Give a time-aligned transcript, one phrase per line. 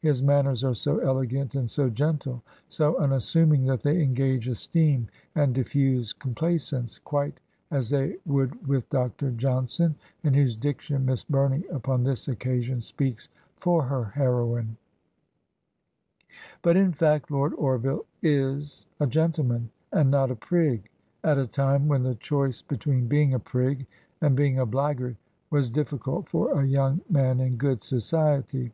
[0.00, 5.54] His manners are so elegant and so gentle, so unassuming that they engage esteem and
[5.54, 7.38] diffuse complacence," quite
[7.70, 9.30] as they would with Dr.
[9.30, 9.94] Johnson,
[10.24, 13.28] in whose diction Miss Bumey upon this occasion speaks
[13.58, 14.76] for her heroine.
[16.62, 20.88] But in fact Lord Orville is a gentleman and not a prig,
[21.22, 23.86] at a time when the choice between being a prig
[24.20, 25.16] and being a blackguard
[25.48, 27.82] was difficult for a young 19 Digitized by VjOOQIC HEROINES OF FICTION man in good
[27.84, 28.72] society.